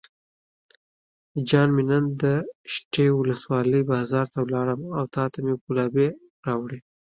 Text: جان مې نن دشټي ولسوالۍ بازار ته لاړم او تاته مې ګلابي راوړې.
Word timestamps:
جان 1.49 1.67
مې 1.75 1.83
نن 1.89 2.03
دشټي 2.21 3.07
ولسوالۍ 3.13 3.81
بازار 3.91 4.25
ته 4.33 4.39
لاړم 4.53 4.81
او 4.97 5.05
تاته 5.15 5.37
مې 5.45 5.53
ګلابي 5.65 6.07
راوړې. 6.45 6.79